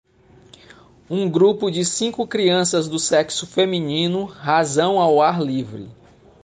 Um 1.07 1.29
grupo 1.29 1.69
de 1.69 1.85
cinco 1.85 2.25
crianças 2.25 2.87
do 2.87 2.97
sexo 2.97 3.45
feminino 3.45 4.25
razão 4.25 4.99
ao 4.99 5.21
ar 5.21 5.39
livre. 5.39 5.91